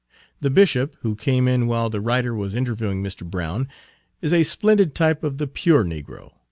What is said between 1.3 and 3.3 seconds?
in while the writer was interviewing Mr.